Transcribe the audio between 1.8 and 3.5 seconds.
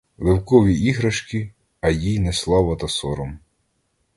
а їй неслава та сором.